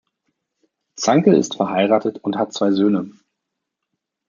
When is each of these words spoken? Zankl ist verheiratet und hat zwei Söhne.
Zankl 0.95 1.31
ist 1.33 1.57
verheiratet 1.57 2.17
und 2.23 2.35
hat 2.35 2.53
zwei 2.53 2.71
Söhne. 2.71 3.11